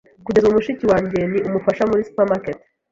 [0.25, 2.57] Kugeza ubu, mushiki wanjye ni umufasha muri supermarket.